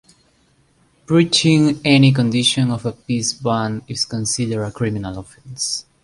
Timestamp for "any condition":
1.85-2.71